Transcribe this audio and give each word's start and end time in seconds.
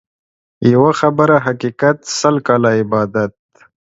يوه 0.71 0.91
خبره 1.01 1.35
حقيقت، 1.45 1.97
سل 2.19 2.35
کاله 2.47 2.69
عبادت. 2.79 3.35